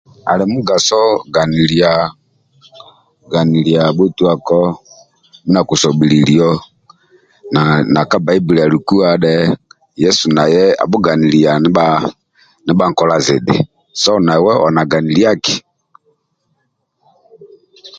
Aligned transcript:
Ali 0.31 0.43
mugaso 0.53 0.99
ganyilia 1.33 3.83
bhotuako 3.97 4.59
ndia 5.53 5.59
akusobhilia 5.61 6.47
na 7.93 8.01
ka 8.09 8.17
Bbaibuli 8.21 8.59
alikua 8.61 9.09
dhe 9.23 9.35
Yesu 10.03 10.25
naye 10.35 10.63
abhuganilia 10.83 11.51
ndibha 11.61 12.85
nkola 12.89 13.17
zidhi 13.25 13.57